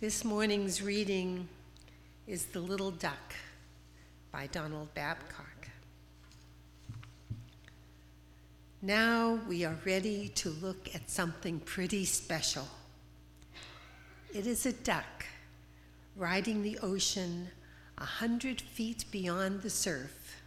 This 0.00 0.24
morning's 0.24 0.80
reading 0.80 1.48
is 2.28 2.44
The 2.44 2.60
Little 2.60 2.92
Duck 2.92 3.34
by 4.30 4.46
Donald 4.46 4.94
Babcock. 4.94 5.70
Now 8.80 9.40
we 9.48 9.64
are 9.64 9.76
ready 9.84 10.28
to 10.36 10.50
look 10.50 10.94
at 10.94 11.10
something 11.10 11.58
pretty 11.58 12.04
special. 12.04 12.68
It 14.32 14.46
is 14.46 14.66
a 14.66 14.72
duck 14.72 15.26
riding 16.14 16.62
the 16.62 16.78
ocean 16.78 17.48
a 17.98 18.04
hundred 18.04 18.60
feet 18.60 19.04
beyond 19.10 19.62
the 19.62 19.70
surf. 19.70 20.40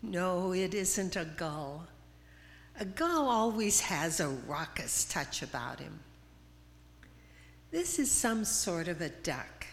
No, 0.00 0.54
it 0.54 0.72
isn't 0.72 1.14
a 1.14 1.26
gull. 1.26 1.88
A 2.80 2.86
gull 2.86 3.28
always 3.28 3.80
has 3.80 4.18
a 4.18 4.28
raucous 4.28 5.04
touch 5.04 5.42
about 5.42 5.78
him. 5.78 6.00
This 7.70 8.00
is 8.00 8.10
some 8.10 8.44
sort 8.44 8.88
of 8.88 9.00
a 9.00 9.10
duck, 9.10 9.66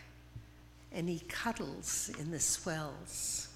and 0.91 1.09
he 1.09 1.19
cuddles 1.27 2.11
in 2.19 2.29
the 2.29 2.39
swells. 2.39 3.47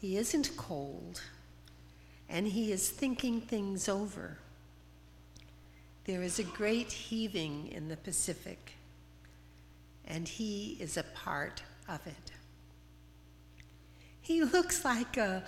He 0.00 0.16
isn't 0.16 0.56
cold, 0.56 1.20
and 2.28 2.46
he 2.46 2.70
is 2.70 2.88
thinking 2.88 3.40
things 3.40 3.88
over. 3.88 4.38
There 6.04 6.22
is 6.22 6.38
a 6.38 6.44
great 6.44 6.92
heaving 6.92 7.72
in 7.72 7.88
the 7.88 7.96
Pacific, 7.96 8.74
and 10.06 10.28
he 10.28 10.76
is 10.78 10.96
a 10.96 11.02
part 11.02 11.64
of 11.88 12.06
it. 12.06 12.30
He 14.20 14.44
looks 14.44 14.84
like 14.84 15.16
a, 15.16 15.42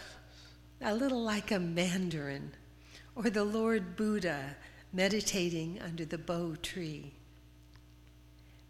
a 0.81 0.93
little 0.93 1.23
like 1.23 1.53
a 1.53 1.61
mandarin 1.61 2.51
or 3.15 3.31
the 3.31 3.45
Lord 3.45 3.95
Buddha 3.95 4.57
meditating 4.93 5.81
under 5.81 6.05
the 6.05 6.19
bo 6.19 6.57
tree 6.57 7.13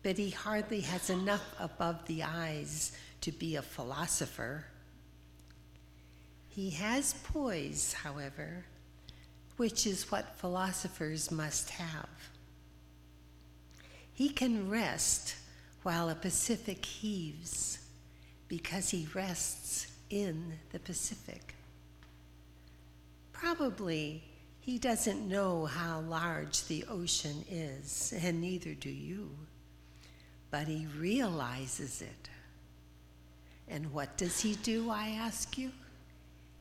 but 0.05 0.19
he 0.19 0.31
hardly 0.31 0.83
has 0.83 1.09
enough 1.09 1.57
above 1.59 2.07
the 2.07 2.23
eyes 2.23 2.93
to 3.23 3.33
be 3.33 3.57
a 3.57 3.63
philosopher. 3.63 4.67
He 6.47 6.71
has 6.71 7.15
poise, 7.33 7.95
however, 7.95 8.67
which 9.57 9.87
is 9.87 10.13
what 10.13 10.39
philosophers 10.39 11.31
must 11.31 11.71
have. 11.71 12.09
He 14.13 14.29
can 14.29 14.69
rest 14.69 15.37
while 15.83 16.11
a 16.11 16.15
Pacific 16.15 16.85
heaves 16.85 17.79
because 18.47 18.91
he 18.91 19.09
rests 19.15 19.87
in 20.11 20.53
the 20.71 20.81
Pacific. 20.81 21.55
Probably 23.33 24.23
he 24.61 24.79
doesn't 24.79 25.27
know 25.27 25.65
how 25.65 26.01
large 26.01 26.67
the 26.67 26.85
ocean 26.91 27.43
is, 27.51 28.13
and 28.23 28.43
neither 28.43 28.75
do 28.75 28.91
you 28.91 29.31
but 30.55 30.69
he 30.69 30.87
realizes 31.01 32.01
it. 32.01 32.29
And 33.67 33.93
what 33.93 34.17
does 34.17 34.41
he 34.41 34.55
do, 34.55 34.89
I 34.89 35.09
ask 35.09 35.59
you? 35.59 35.73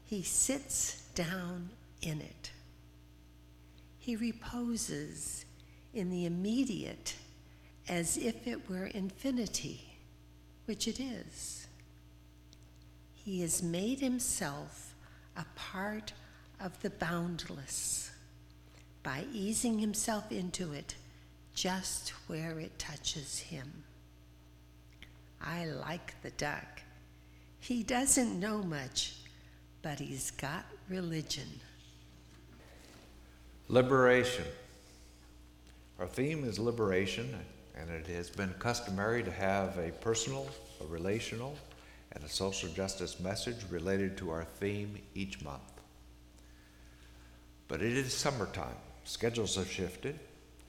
He 0.03 0.23
sits 0.23 1.03
down 1.13 1.69
in 2.01 2.19
it. 2.19 2.49
He 3.99 4.15
reposes 4.15 5.45
in 5.93 6.09
the 6.09 6.25
immediate 6.25 7.13
as 7.87 8.17
if 8.17 8.47
it 8.47 8.67
were 8.67 8.87
infinity, 8.87 9.93
which 10.65 10.87
it 10.87 10.99
is. 10.99 11.67
He 13.13 13.41
has 13.41 13.61
made 13.61 13.99
himself 13.99 14.95
a 15.37 15.45
part 15.53 16.13
of 16.59 16.81
the 16.81 16.89
boundless 16.89 18.09
by 19.03 19.25
easing 19.31 19.77
himself 19.77 20.31
into 20.31 20.73
it 20.73 20.95
just 21.53 22.09
where 22.27 22.59
it 22.59 22.77
touches 22.79 23.39
him. 23.39 23.83
I 25.41 25.65
like 25.65 26.21
the 26.21 26.31
duck. 26.31 26.81
He 27.59 27.83
doesn't 27.83 28.39
know 28.39 28.63
much, 28.63 29.15
but 29.81 29.99
he's 29.99 30.31
got 30.31 30.65
religion. 30.89 31.47
Liberation. 33.67 34.45
Our 35.99 36.07
theme 36.07 36.43
is 36.43 36.59
liberation, 36.59 37.33
and 37.77 37.89
it 37.89 38.07
has 38.07 38.29
been 38.29 38.53
customary 38.59 39.23
to 39.23 39.31
have 39.31 39.77
a 39.77 39.91
personal, 39.91 40.47
a 40.81 40.85
relational, 40.85 41.55
and 42.13 42.23
a 42.23 42.29
social 42.29 42.69
justice 42.69 43.19
message 43.19 43.57
related 43.69 44.17
to 44.17 44.29
our 44.29 44.43
theme 44.43 44.97
each 45.15 45.43
month. 45.43 45.61
But 47.67 47.81
it 47.81 47.93
is 47.93 48.13
summertime. 48.13 48.75
Schedules 49.03 49.55
have 49.55 49.69
shifted, 49.69 50.19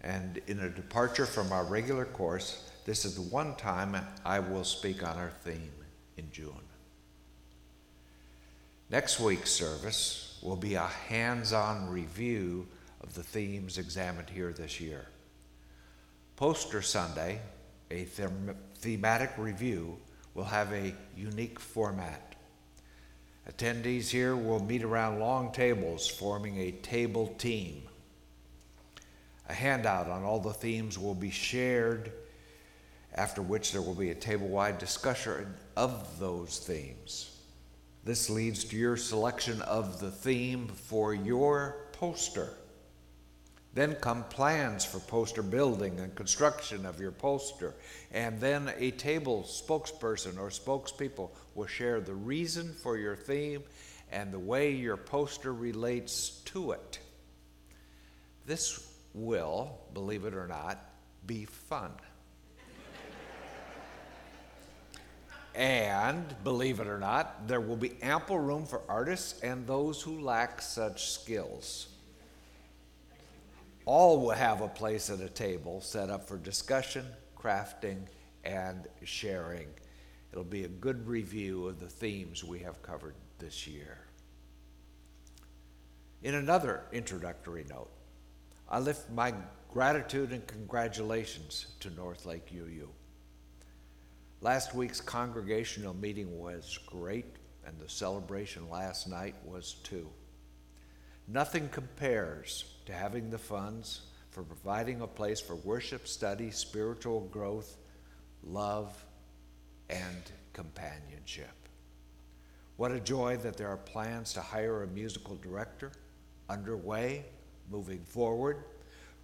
and 0.04 0.38
in 0.46 0.60
a 0.60 0.68
departure 0.68 1.24
from 1.24 1.50
our 1.50 1.64
regular 1.64 2.04
course, 2.04 2.70
this 2.84 3.06
is 3.06 3.14
the 3.14 3.22
one 3.22 3.56
time 3.56 3.96
I 4.24 4.38
will 4.38 4.64
speak 4.64 5.02
on 5.02 5.16
our 5.16 5.32
theme 5.42 5.72
in 6.18 6.30
June. 6.30 6.52
Next 8.90 9.18
week's 9.18 9.50
service 9.50 10.38
will 10.42 10.56
be 10.56 10.74
a 10.74 10.86
hands 10.86 11.54
on 11.54 11.88
review 11.88 12.68
of 13.00 13.14
the 13.14 13.22
themes 13.22 13.78
examined 13.78 14.28
here 14.28 14.52
this 14.52 14.78
year. 14.78 15.06
Poster 16.36 16.82
Sunday, 16.82 17.40
a 17.90 18.04
them- 18.04 18.56
thematic 18.76 19.30
review, 19.38 19.96
will 20.34 20.44
have 20.44 20.70
a 20.72 20.94
unique 21.16 21.58
format. 21.58 22.34
Attendees 23.50 24.10
here 24.10 24.36
will 24.36 24.62
meet 24.62 24.82
around 24.82 25.18
long 25.18 25.50
tables, 25.50 26.06
forming 26.06 26.58
a 26.58 26.72
table 26.72 27.28
team. 27.38 27.84
A 29.48 29.52
handout 29.52 30.08
on 30.08 30.22
all 30.22 30.40
the 30.40 30.52
themes 30.52 30.98
will 30.98 31.14
be 31.14 31.30
shared 31.30 32.12
after 33.14 33.42
which 33.42 33.72
there 33.72 33.82
will 33.82 33.94
be 33.94 34.10
a 34.10 34.14
table 34.14 34.48
wide 34.48 34.78
discussion 34.78 35.54
of 35.76 36.18
those 36.18 36.58
themes. 36.58 37.30
This 38.04 38.28
leads 38.28 38.64
to 38.64 38.76
your 38.76 38.96
selection 38.96 39.62
of 39.62 40.00
the 40.00 40.10
theme 40.10 40.68
for 40.68 41.14
your 41.14 41.86
poster. 41.92 42.54
Then 43.72 43.94
come 43.96 44.24
plans 44.24 44.84
for 44.84 45.00
poster 45.00 45.42
building 45.42 45.98
and 45.98 46.14
construction 46.14 46.86
of 46.86 47.00
your 47.00 47.10
poster. 47.10 47.74
And 48.12 48.40
then 48.40 48.72
a 48.78 48.92
table 48.92 49.42
spokesperson 49.42 50.38
or 50.38 50.48
spokespeople 50.48 51.30
will 51.54 51.66
share 51.66 52.00
the 52.00 52.14
reason 52.14 52.72
for 52.72 52.96
your 52.96 53.16
theme 53.16 53.62
and 54.12 54.32
the 54.32 54.38
way 54.38 54.70
your 54.70 54.96
poster 54.96 55.52
relates 55.52 56.40
to 56.46 56.72
it. 56.72 56.98
This 58.46 58.93
will, 59.14 59.78
believe 59.94 60.24
it 60.24 60.34
or 60.34 60.46
not, 60.46 60.78
be 61.26 61.46
fun. 61.46 61.92
And 65.54 66.34
believe 66.42 66.80
it 66.80 66.88
or 66.88 66.98
not, 66.98 67.46
there 67.46 67.60
will 67.60 67.76
be 67.76 67.96
ample 68.02 68.38
room 68.38 68.66
for 68.66 68.82
artists 68.88 69.40
and 69.40 69.66
those 69.66 70.02
who 70.02 70.20
lack 70.20 70.60
such 70.60 71.12
skills. 71.12 71.86
All 73.86 74.20
will 74.20 74.30
have 74.30 74.62
a 74.62 74.68
place 74.68 75.10
at 75.10 75.20
a 75.20 75.28
table 75.28 75.80
set 75.80 76.10
up 76.10 76.26
for 76.26 76.38
discussion, 76.38 77.06
crafting, 77.38 78.06
and 78.42 78.88
sharing. 79.04 79.68
It'll 80.32 80.42
be 80.42 80.64
a 80.64 80.68
good 80.68 81.06
review 81.06 81.68
of 81.68 81.78
the 81.78 81.88
themes 81.88 82.42
we 82.42 82.58
have 82.60 82.82
covered 82.82 83.14
this 83.38 83.68
year. 83.68 83.98
In 86.22 86.34
another 86.34 86.82
introductory 86.90 87.64
note, 87.68 87.90
I 88.68 88.78
lift 88.78 89.10
my 89.10 89.34
gratitude 89.68 90.32
and 90.32 90.46
congratulations 90.46 91.66
to 91.80 91.90
North 91.90 92.24
Lake 92.26 92.48
UU. 92.54 92.88
Last 94.40 94.74
week's 94.74 95.00
congregational 95.00 95.94
meeting 95.94 96.38
was 96.38 96.78
great, 96.86 97.26
and 97.66 97.78
the 97.78 97.88
celebration 97.88 98.68
last 98.68 99.08
night 99.08 99.34
was 99.44 99.74
too. 99.84 100.08
Nothing 101.26 101.68
compares 101.70 102.74
to 102.86 102.92
having 102.92 103.30
the 103.30 103.38
funds 103.38 104.02
for 104.30 104.42
providing 104.42 105.00
a 105.00 105.06
place 105.06 105.40
for 105.40 105.56
worship, 105.56 106.06
study, 106.06 106.50
spiritual 106.50 107.20
growth, 107.32 107.76
love, 108.42 109.04
and 109.88 110.30
companionship. 110.52 111.54
What 112.76 112.92
a 112.92 113.00
joy 113.00 113.36
that 113.38 113.56
there 113.56 113.68
are 113.68 113.76
plans 113.76 114.32
to 114.34 114.40
hire 114.40 114.82
a 114.82 114.86
musical 114.88 115.36
director 115.36 115.92
underway, 116.48 117.24
moving 117.70 118.00
forward. 118.04 118.64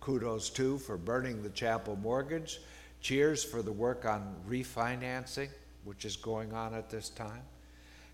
Kudos, 0.01 0.51
too, 0.51 0.79
for 0.79 0.97
burning 0.97 1.43
the 1.43 1.51
chapel 1.51 1.97
mortgage 1.97 2.61
Cheers 3.01 3.43
for 3.43 3.63
the 3.63 3.73
work 3.73 4.05
on 4.05 4.37
refinancing, 4.47 5.49
which 5.85 6.05
is 6.05 6.17
going 6.17 6.53
on 6.53 6.75
at 6.75 6.91
this 6.91 7.09
time. 7.09 7.43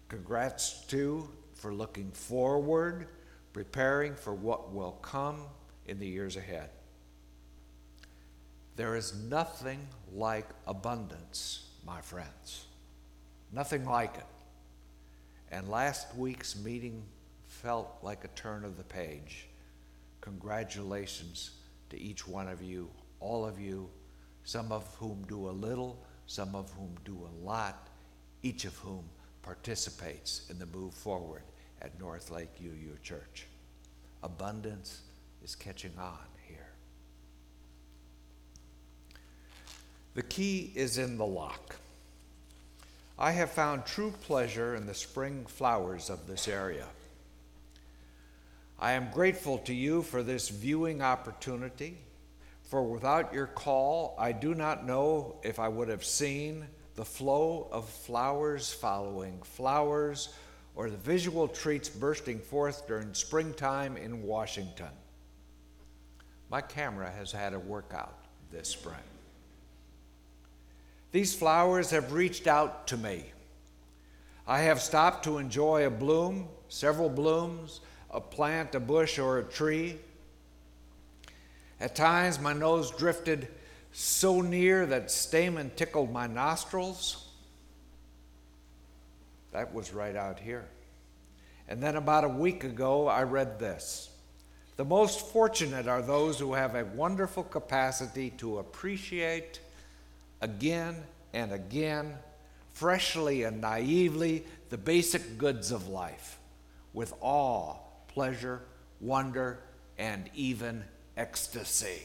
Congrats, 0.09 0.85
too, 0.87 1.29
for 1.55 1.75
looking 1.75 2.11
forward, 2.13 3.09
preparing 3.53 4.15
for 4.15 4.33
what 4.33 4.73
will 4.73 4.93
come 5.03 5.43
in 5.87 5.99
the 5.99 6.07
years 6.07 6.37
ahead. 6.37 6.71
There 8.77 8.95
is 8.95 9.15
nothing 9.29 9.81
like 10.13 10.47
abundance, 10.69 11.71
my 11.85 12.01
friends. 12.01 12.67
Nothing 13.53 13.85
like 13.85 14.17
it. 14.17 14.27
And 15.51 15.69
last 15.69 16.15
week's 16.17 16.57
meeting 16.57 17.03
felt 17.49 17.99
like 18.03 18.25
a 18.25 18.29
turn 18.29 18.65
of 18.65 18.77
the 18.77 18.85
page. 18.85 19.49
Congratulations 20.27 21.53
to 21.89 21.97
each 21.97 22.27
one 22.27 22.49
of 22.49 22.61
you, 22.61 22.91
all 23.21 23.47
of 23.47 23.61
you 23.61 23.89
some 24.43 24.73
of 24.73 24.93
whom 24.97 25.25
do 25.29 25.49
a 25.49 25.51
little, 25.51 26.05
some 26.27 26.57
of 26.57 26.73
whom 26.73 26.97
do 27.05 27.17
a 27.29 27.45
lot, 27.45 27.89
each 28.43 28.65
of 28.65 28.75
whom 28.79 29.05
participates 29.43 30.49
in 30.51 30.59
the 30.59 30.67
move 30.67 30.95
forward 30.95 31.43
at 31.81 32.01
North 32.01 32.33
Lake 32.33 32.51
UU 32.61 32.97
Church. 33.05 33.47
Abundance 34.25 35.03
is 35.45 35.55
catching 35.55 35.93
on 35.97 36.19
here. 36.49 36.73
The 40.15 40.25
key 40.25 40.73
is 40.75 40.99
in 40.99 41.19
the 41.19 41.27
lock. 41.27 41.77
I 43.17 43.31
have 43.31 43.53
found 43.53 43.87
true 43.87 44.13
pleasure 44.23 44.75
in 44.75 44.87
the 44.87 44.95
spring 44.95 45.47
flowers 45.47 46.11
of 46.11 46.27
this 46.27 46.49
area. 46.49 46.87
I 48.79 48.93
am 48.93 49.11
grateful 49.11 49.59
to 49.59 49.75
you 49.75 50.03
for 50.03 50.23
this 50.23 50.51
viewing 50.51 51.01
opportunity, 51.01 51.99
for 52.63 52.83
without 52.83 53.33
your 53.33 53.47
call, 53.47 54.15
I 54.19 54.33
do 54.33 54.55
not 54.55 54.87
know 54.87 55.37
if 55.43 55.59
I 55.59 55.69
would 55.69 55.89
have 55.89 56.05
seen 56.05 56.67
the 56.95 57.05
flow 57.05 57.69
of 57.71 57.89
flowers 57.89 58.73
following 58.73 59.41
flowers 59.43 60.31
or 60.75 60.91
the 60.91 60.97
visual 60.97 61.49
treats 61.49 61.89
bursting 61.89 62.39
forth 62.39 62.87
during 62.87 63.15
springtime 63.15 63.97
in 63.97 64.23
Washington. 64.23 64.91
My 66.51 66.61
camera 66.61 67.11
has 67.11 67.33
had 67.33 67.55
a 67.55 67.59
workout 67.59 68.27
this 68.51 68.69
spring. 68.69 68.97
These 71.13 71.35
flowers 71.35 71.91
have 71.91 72.13
reached 72.13 72.47
out 72.47 72.87
to 72.89 72.97
me. 72.97 73.25
I 74.47 74.61
have 74.61 74.81
stopped 74.83 75.25
to 75.25 75.39
enjoy 75.39 75.87
a 75.87 75.91
bloom, 75.91 76.49
several 76.69 77.09
blooms, 77.09 77.81
a 78.17 78.21
plant, 78.21 78.75
a 78.75 78.81
bush, 78.81 79.19
or 79.19 79.39
a 79.39 79.45
tree. 79.45 79.99
At 81.79 81.95
times, 81.95 82.41
my 82.41 82.55
nose 82.55 82.91
drifted 82.91 83.47
so 83.93 84.41
near 84.41 84.87
that 84.87 85.11
stamen 85.11 85.71
tickled 85.77 86.11
my 86.11 86.27
nostrils. 86.27 87.29
That 89.53 89.75
was 89.75 89.93
right 89.93 90.17
out 90.17 90.41
here. 90.41 90.65
And 91.69 91.83
then 91.83 91.97
about 91.97 92.25
a 92.25 92.29
week 92.29 92.65
ago, 92.65 93.07
I 93.07 93.25
read 93.25 93.59
this 93.59 94.09
The 94.79 94.85
most 94.85 95.27
fortunate 95.31 95.87
are 95.87 96.01
those 96.01 96.39
who 96.39 96.55
have 96.55 96.75
a 96.75 96.87
wonderful 96.87 97.43
capacity 97.43 98.31
to 98.39 98.59
appreciate 98.59 99.61
again 100.41 100.97
and 101.35 101.53
again, 101.53 102.15
freshly 102.73 103.43
and 103.43 103.61
naively, 103.61 104.47
the 104.71 104.79
basic 104.79 105.37
goods 105.37 105.71
of 105.71 105.89
life 105.89 106.39
with 106.95 107.13
awe 107.21 107.77
pleasure, 108.17 108.63
wonder, 109.03 109.59
and 109.99 110.31
even 110.35 110.83
ecstasy. 111.19 112.01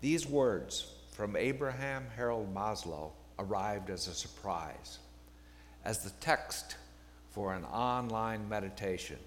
These 0.00 0.24
words 0.28 0.92
from 1.10 1.34
Abraham 1.34 2.06
Harold 2.14 2.54
Maslow 2.54 3.10
arrived 3.40 3.90
as 3.90 4.06
a 4.06 4.14
surprise, 4.14 5.00
as 5.84 6.04
the 6.04 6.10
text 6.20 6.76
for 7.32 7.54
an 7.54 7.64
online 7.64 8.48
meditation. 8.48 9.18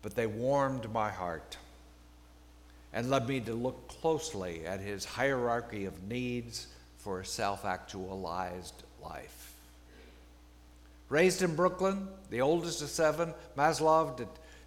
But 0.00 0.14
they 0.14 0.26
warmed 0.26 0.90
my 0.94 1.10
heart 1.10 1.58
and 2.94 3.10
led 3.10 3.28
me 3.28 3.38
to 3.40 3.52
look 3.52 3.86
closely 3.88 4.64
at 4.64 4.80
his 4.80 5.04
hierarchy 5.04 5.84
of 5.84 6.04
needs 6.04 6.68
for 6.96 7.20
a 7.20 7.26
self 7.26 7.66
actualized 7.66 8.82
life. 9.02 9.53
Raised 11.08 11.42
in 11.42 11.54
Brooklyn, 11.54 12.08
the 12.30 12.40
oldest 12.40 12.82
of 12.82 12.88
seven, 12.88 13.34
Maslow 13.56 14.16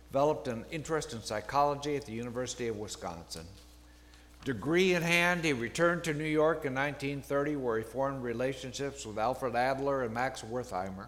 developed 0.10 0.48
an 0.48 0.66
interest 0.72 1.14
in 1.14 1.22
psychology 1.22 1.96
at 1.96 2.06
the 2.06 2.14
University 2.14 2.68
of 2.68 2.78
Wisconsin. 2.78 3.46
Degree 4.46 4.94
in 4.94 5.02
hand, 5.02 5.44
he 5.44 5.52
returned 5.52 6.04
to 6.06 6.14
New 6.14 6.24
York 6.24 6.64
in 6.64 6.74
1930, 6.74 7.56
where 7.58 7.78
he 7.80 7.84
formed 7.84 8.24
relationships 8.24 9.06
with 9.06 9.18
Alfred 9.18 9.56
Adler 9.56 10.04
and 10.04 10.14
Max 10.14 10.42
Wertheimer. 10.42 11.08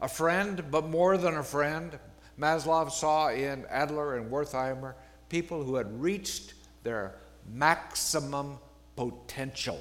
A 0.00 0.08
friend, 0.08 0.64
but 0.70 0.86
more 0.86 1.16
than 1.16 1.36
a 1.36 1.42
friend, 1.42 1.98
Maslow 2.38 2.90
saw 2.90 3.28
in 3.28 3.64
Adler 3.70 4.16
and 4.16 4.30
Wertheimer 4.30 4.94
people 5.28 5.62
who 5.62 5.76
had 5.76 6.02
reached 6.02 6.54
their 6.82 7.14
maximum 7.50 8.58
potential. 8.96 9.80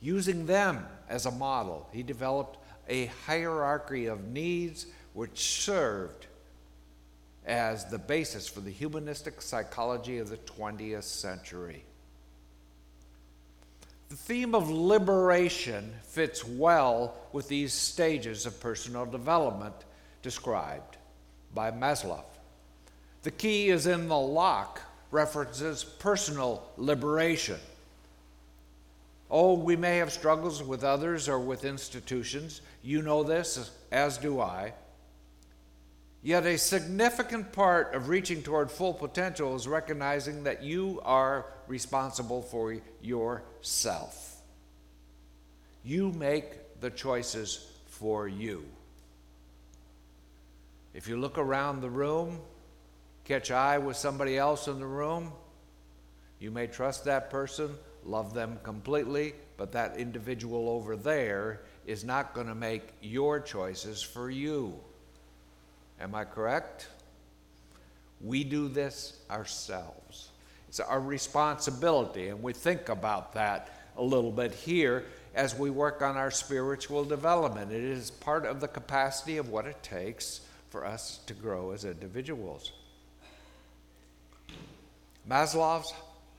Using 0.00 0.46
them 0.46 0.86
as 1.08 1.26
a 1.26 1.30
model, 1.30 1.88
he 1.92 2.02
developed 2.02 2.58
a 2.88 3.06
hierarchy 3.26 4.06
of 4.06 4.28
needs 4.28 4.86
which 5.14 5.38
served 5.40 6.26
as 7.44 7.84
the 7.86 7.98
basis 7.98 8.48
for 8.48 8.60
the 8.60 8.70
humanistic 8.70 9.42
psychology 9.42 10.18
of 10.18 10.28
the 10.28 10.36
20th 10.38 11.02
century. 11.04 11.84
The 14.08 14.16
theme 14.16 14.54
of 14.54 14.70
liberation 14.70 15.92
fits 16.04 16.44
well 16.44 17.16
with 17.32 17.48
these 17.48 17.72
stages 17.72 18.46
of 18.46 18.60
personal 18.60 19.06
development 19.06 19.74
described 20.20 20.98
by 21.54 21.70
Maslow. 21.70 22.22
The 23.22 23.30
key 23.30 23.70
is 23.70 23.86
in 23.86 24.08
the 24.08 24.18
lock, 24.18 24.82
references 25.10 25.82
personal 25.82 26.68
liberation. 26.76 27.58
Oh, 29.34 29.54
we 29.54 29.76
may 29.76 29.96
have 29.96 30.12
struggles 30.12 30.62
with 30.62 30.84
others 30.84 31.26
or 31.26 31.40
with 31.40 31.64
institutions. 31.64 32.60
You 32.82 33.00
know 33.00 33.22
this, 33.22 33.70
as 33.90 34.18
do 34.18 34.40
I. 34.40 34.74
Yet, 36.22 36.44
a 36.44 36.58
significant 36.58 37.50
part 37.50 37.94
of 37.94 38.10
reaching 38.10 38.42
toward 38.42 38.70
full 38.70 38.92
potential 38.92 39.56
is 39.56 39.66
recognizing 39.66 40.44
that 40.44 40.62
you 40.62 41.00
are 41.02 41.46
responsible 41.66 42.42
for 42.42 42.76
yourself. 43.00 44.36
You 45.82 46.12
make 46.12 46.80
the 46.82 46.90
choices 46.90 47.72
for 47.86 48.28
you. 48.28 48.66
If 50.92 51.08
you 51.08 51.16
look 51.16 51.38
around 51.38 51.80
the 51.80 51.88
room, 51.88 52.38
catch 53.24 53.50
eye 53.50 53.78
with 53.78 53.96
somebody 53.96 54.36
else 54.36 54.68
in 54.68 54.78
the 54.78 54.86
room, 54.86 55.32
you 56.42 56.50
may 56.50 56.66
trust 56.66 57.04
that 57.04 57.30
person, 57.30 57.70
love 58.04 58.34
them 58.34 58.58
completely, 58.64 59.34
but 59.56 59.70
that 59.72 59.96
individual 59.96 60.68
over 60.68 60.96
there 60.96 61.60
is 61.86 62.04
not 62.04 62.34
going 62.34 62.48
to 62.48 62.54
make 62.54 62.82
your 63.00 63.38
choices 63.38 64.02
for 64.02 64.28
you. 64.28 64.74
Am 66.00 66.16
I 66.16 66.24
correct? 66.24 66.88
We 68.20 68.42
do 68.42 68.68
this 68.68 69.20
ourselves. 69.30 70.30
It's 70.68 70.80
our 70.80 71.00
responsibility, 71.00 72.28
and 72.28 72.42
we 72.42 72.52
think 72.52 72.88
about 72.88 73.34
that 73.34 73.78
a 73.96 74.02
little 74.02 74.32
bit 74.32 74.52
here 74.52 75.04
as 75.36 75.56
we 75.56 75.70
work 75.70 76.02
on 76.02 76.16
our 76.16 76.32
spiritual 76.32 77.04
development. 77.04 77.70
It 77.70 77.84
is 77.84 78.10
part 78.10 78.46
of 78.46 78.58
the 78.60 78.68
capacity 78.68 79.36
of 79.36 79.50
what 79.50 79.66
it 79.66 79.80
takes 79.82 80.40
for 80.70 80.84
us 80.84 81.20
to 81.26 81.34
grow 81.34 81.70
as 81.70 81.84
individuals. 81.84 82.72
Maslow's 85.28 85.92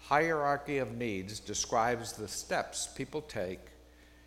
hierarchy 0.03 0.79
of 0.79 0.98
needs 0.98 1.39
describes 1.39 2.13
the 2.13 2.27
steps 2.27 2.88
people 2.95 3.22
take 3.22 3.60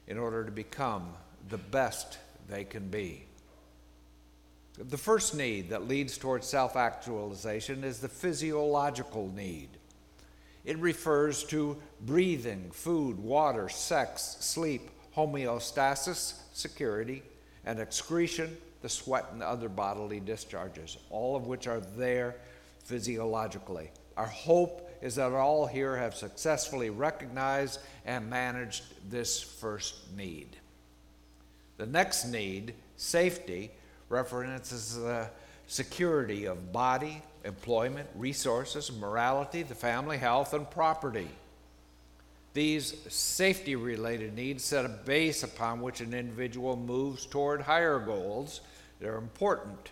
in 0.06 0.18
order 0.18 0.44
to 0.44 0.50
become 0.50 1.12
the 1.48 1.58
best 1.58 2.18
they 2.48 2.64
can 2.64 2.88
be. 2.88 3.24
The 4.78 4.98
first 4.98 5.34
need 5.34 5.70
that 5.70 5.88
leads 5.88 6.18
towards 6.18 6.46
self 6.46 6.76
actualization 6.76 7.84
is 7.84 8.00
the 8.00 8.08
physiological 8.08 9.32
need. 9.34 9.68
It 10.64 10.78
refers 10.78 11.44
to 11.44 11.76
breathing, 12.02 12.70
food, 12.72 13.18
water, 13.18 13.68
sex, 13.68 14.36
sleep, 14.40 14.90
homeostasis, 15.16 16.40
security, 16.52 17.22
and 17.64 17.78
excretion, 17.78 18.56
the 18.82 18.88
sweat 18.88 19.26
and 19.32 19.42
other 19.42 19.68
bodily 19.68 20.20
discharges, 20.20 20.98
all 21.10 21.36
of 21.36 21.46
which 21.46 21.66
are 21.66 21.80
there 21.80 22.36
physiologically. 22.84 23.90
Our 24.16 24.26
hope 24.26 24.85
is 25.02 25.16
that 25.16 25.32
all 25.32 25.66
here 25.66 25.96
have 25.96 26.14
successfully 26.14 26.90
recognized 26.90 27.80
and 28.04 28.28
managed 28.30 28.84
this 29.10 29.40
first 29.40 29.96
need. 30.16 30.56
The 31.76 31.86
next 31.86 32.26
need, 32.26 32.74
safety, 32.96 33.70
references 34.08 34.96
the 34.96 35.28
security 35.66 36.46
of 36.46 36.72
body, 36.72 37.22
employment, 37.44 38.08
resources, 38.14 38.92
morality, 38.92 39.62
the 39.62 39.74
family, 39.74 40.18
health, 40.18 40.54
and 40.54 40.70
property. 40.70 41.28
These 42.54 42.96
safety 43.12 43.76
related 43.76 44.34
needs 44.34 44.64
set 44.64 44.86
a 44.86 44.88
base 44.88 45.42
upon 45.42 45.82
which 45.82 46.00
an 46.00 46.14
individual 46.14 46.76
moves 46.76 47.26
toward 47.26 47.60
higher 47.60 47.98
goals 47.98 48.62
They're 49.00 49.18
important 49.18 49.90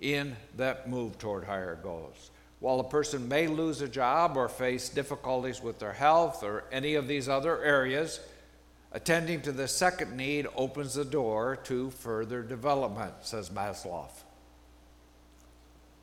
in 0.00 0.36
that 0.56 0.88
move 0.88 1.18
toward 1.18 1.44
higher 1.44 1.78
goals. 1.82 2.30
While 2.60 2.80
a 2.80 2.84
person 2.84 3.28
may 3.28 3.46
lose 3.46 3.80
a 3.80 3.88
job 3.88 4.36
or 4.36 4.48
face 4.48 4.88
difficulties 4.88 5.62
with 5.62 5.78
their 5.78 5.92
health 5.92 6.42
or 6.42 6.64
any 6.72 6.94
of 6.96 7.06
these 7.06 7.28
other 7.28 7.62
areas, 7.62 8.20
attending 8.92 9.42
to 9.42 9.52
the 9.52 9.68
second 9.68 10.16
need 10.16 10.46
opens 10.56 10.94
the 10.94 11.04
door 11.04 11.56
to 11.64 11.90
further 11.90 12.42
development, 12.42 13.14
says 13.22 13.50
Maslow. 13.50 14.08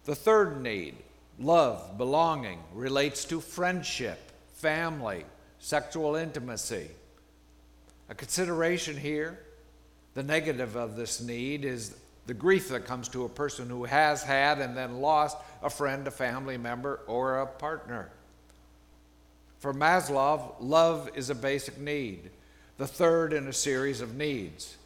The 0.06 0.16
third 0.16 0.62
need, 0.62 0.96
love, 1.40 1.98
belonging, 1.98 2.60
relates 2.74 3.26
to 3.26 3.42
friendship, 3.42 4.32
family, 4.54 5.26
sexual 5.60 6.16
intimacy. 6.16 6.90
A 8.08 8.16
consideration 8.16 8.96
here, 8.96 9.40
the 10.14 10.24
negative 10.24 10.76
of 10.76 10.96
this 10.96 11.22
need 11.22 11.66
is 11.66 11.98
the 12.26 12.34
grief 12.34 12.70
that 12.70 12.86
comes 12.86 13.08
to 13.10 13.26
a 13.26 13.30
person 13.30 13.70
who 13.70 13.84
has 13.86 14.24
had 14.24 14.60
and 14.60 14.76
then 14.76 15.00
lost 15.00 15.38
a 15.62 15.70
friend, 15.70 16.08
a 16.08 16.12
family 16.12 16.58
member, 16.58 17.02
or 17.08 17.40
a 17.40 17.48
partner. 17.48 18.10
For 19.60 19.74
Maslow, 19.74 20.56
love 20.60 21.10
is 21.16 21.30
a 21.30 21.36
basic 21.36 21.80
need, 21.80 22.30
the 22.78 22.88
third 22.88 23.34
in 23.34 23.48
a 23.48 23.54
series 23.54 24.02
of 24.02 24.16
needs. 24.16 24.78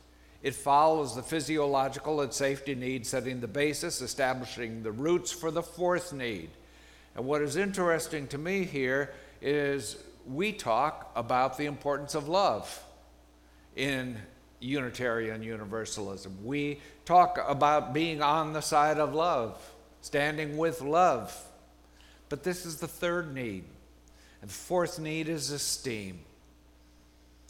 It 0.42 0.56
follows 0.56 1.16
the 1.16 1.22
physiological 1.22 2.22
and 2.22 2.32
safety 2.32 2.76
needs, 2.76 3.10
setting 3.10 3.42
the 3.42 3.48
basis, 3.48 4.02
establishing 4.02 4.84
the 4.84 4.92
roots 4.92 5.32
for 5.32 5.52
the 5.52 5.64
fourth 5.64 6.14
need. 6.14 6.50
And 7.16 7.26
what 7.26 7.42
is 7.42 7.58
interesting 7.58 8.28
to 8.28 8.38
me 8.38 8.64
here 8.64 9.14
is 9.42 9.98
we 10.26 10.54
talk 10.54 11.12
about 11.16 11.58
the 11.58 11.66
importance 11.66 12.16
of 12.16 12.30
love 12.30 12.84
in 13.76 14.18
Unitarian 14.60 15.42
Universalism. 15.42 16.44
We 16.44 16.80
talk 17.06 17.40
about 17.48 17.94
being 17.94 18.22
on 18.22 18.54
the 18.54 18.62
side 18.62 18.98
of 18.98 19.14
love, 19.14 19.58
standing 20.02 20.58
with 20.58 20.82
love. 20.82 21.36
But 22.28 22.44
this 22.44 22.66
is 22.66 22.78
the 22.78 22.88
third 22.88 23.34
need. 23.34 23.64
And 24.42 24.50
the 24.50 24.54
fourth 24.54 25.00
need 25.00 25.28
is 25.28 25.52
esteem. 25.52 26.20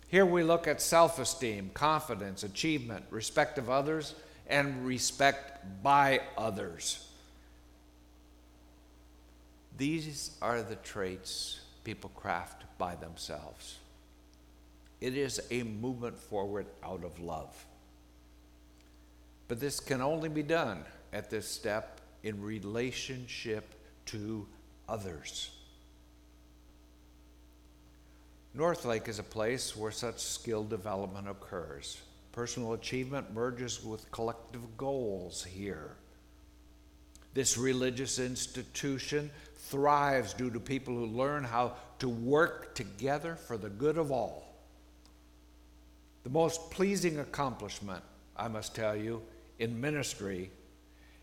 Here 0.08 0.26
we 0.26 0.42
look 0.44 0.68
at 0.68 0.82
self 0.82 1.20
esteem, 1.20 1.70
confidence, 1.74 2.44
achievement, 2.44 3.06
respect 3.12 3.58
of 3.58 3.70
others, 3.70 4.16
and 4.48 4.86
respect 4.86 5.84
by 5.84 6.22
others. 6.38 7.06
These 9.78 10.32
are 10.42 10.62
the 10.62 10.76
traits 10.76 11.62
people 11.84 12.12
craft 12.16 12.66
by 12.78 12.96
themselves. 12.96 13.79
It 15.02 15.16
is 15.16 15.42
a 15.50 15.64
movement 15.64 16.20
forward 16.20 16.68
out 16.84 17.04
of 17.04 17.20
love. 17.20 17.66
But 19.48 19.60
this 19.60 19.80
can 19.80 20.02
only 20.02 20.30
be 20.30 20.44
done 20.44 20.84
at 21.14 21.30
this 21.30 21.48
step 21.48 22.02
in 22.24 22.42
relationship 22.42 23.74
to 24.08 24.46
others. 24.88 25.52
Northlake 28.54 29.08
is 29.08 29.20
a 29.20 29.24
place 29.24 29.76
where 29.76 29.92
such 29.92 30.20
skill 30.20 30.64
development 30.64 31.30
occurs. 31.30 32.02
Personal 32.32 32.74
achievement 32.74 33.34
merges 33.34 33.84
with 33.84 34.10
collective 34.12 34.76
goals 34.76 35.44
here. 35.44 35.96
This 37.34 37.58
religious 37.58 38.20
institution 38.20 39.30
thrives 39.56 40.34
due 40.34 40.50
to 40.50 40.60
people 40.60 40.96
who 40.96 41.06
learn 41.06 41.44
how 41.44 41.76
to 42.00 42.10
work 42.10 42.74
together 42.76 43.36
for 43.36 43.56
the 43.58 43.70
good 43.70 43.98
of 43.98 44.12
all. 44.12 44.49
The 46.30 46.34
most 46.34 46.70
pleasing 46.70 47.18
accomplishment, 47.18 48.04
I 48.38 48.50
must 48.50 48.76
tell 48.76 48.96
you, 48.96 49.24
in 49.58 49.82
ministry 49.82 50.52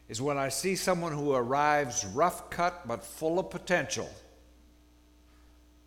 is 0.08 0.20
when 0.20 0.36
I 0.36 0.48
see 0.48 0.74
someone 0.74 1.12
who 1.12 1.32
arrives 1.32 2.04
rough 2.06 2.50
cut 2.50 2.88
but 2.88 3.04
full 3.04 3.38
of 3.38 3.48
potential 3.48 4.10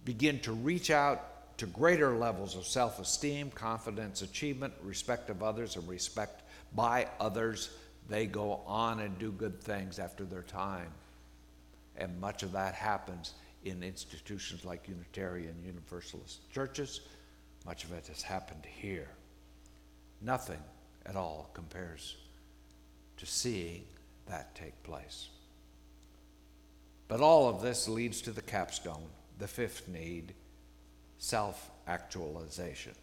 begin 0.05 0.39
to 0.39 0.53
reach 0.53 0.89
out 0.89 1.57
to 1.57 1.65
greater 1.65 2.15
levels 2.15 2.55
of 2.55 2.65
self 2.65 2.97
esteem, 2.97 3.51
confidence, 3.51 4.21
achievement, 4.21 4.73
respect 4.81 5.29
of 5.29 5.43
others, 5.43 5.75
and 5.75 5.85
respect 5.89 6.43
by 6.73 7.05
others. 7.19 7.71
They 8.07 8.25
go 8.25 8.61
on 8.65 9.01
and 9.01 9.19
do 9.19 9.33
good 9.33 9.59
things 9.61 9.99
after 9.99 10.23
their 10.23 10.43
time. 10.43 10.91
And 11.97 12.21
much 12.21 12.41
of 12.43 12.53
that 12.53 12.73
happens 12.73 13.33
in 13.65 13.83
institutions 13.83 14.63
like 14.63 14.87
Unitarian 14.87 15.55
Universalist 15.65 16.49
churches. 16.53 17.01
Much 17.65 17.83
of 17.83 17.93
it 17.93 18.07
has 18.07 18.21
happened 18.21 18.65
here. 18.65 19.09
Nothing 20.21 20.61
at 21.05 21.15
all 21.15 21.49
compares 21.53 22.17
to 23.17 23.25
seeing 23.25 23.83
that 24.27 24.55
take 24.55 24.81
place. 24.83 25.29
But 27.07 27.21
all 27.21 27.49
of 27.49 27.61
this 27.61 27.87
leads 27.87 28.21
to 28.21 28.31
the 28.31 28.41
capstone, 28.41 29.09
the 29.37 29.47
fifth 29.47 29.87
need 29.87 30.33
self 31.17 31.71
actualization. 31.87 32.93